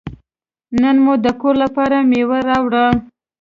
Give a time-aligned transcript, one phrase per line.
[0.81, 2.85] نن مې د کور لپاره میوه راوړه.